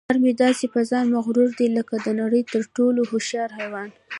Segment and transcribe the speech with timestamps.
[0.09, 3.89] خر مې داسې په ځان مغروره دی لکه د نړۍ تر ټولو هوښیار حیوان.